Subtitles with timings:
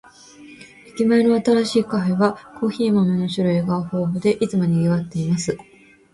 [0.89, 5.55] 駅前の新しいカフェは、コーヒー豆の種類が豊富で、いつも賑わっています。